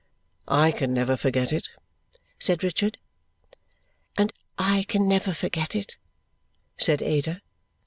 [0.47, 1.67] "I can never forget it,"
[2.39, 2.97] said Richard.
[4.17, 5.97] "And I can never forget it,"
[6.75, 7.41] said Ada.